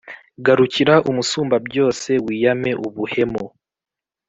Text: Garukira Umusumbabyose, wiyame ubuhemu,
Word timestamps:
Garukira 0.45 0.95
Umusumbabyose, 1.09 2.11
wiyame 2.25 2.71
ubuhemu, 2.87 3.43